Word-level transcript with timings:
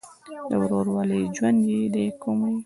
د 0.49 0.51
ورورولۍ 0.61 1.23
ژوند 1.35 1.59
دې 1.93 2.05
کوي. 2.21 2.51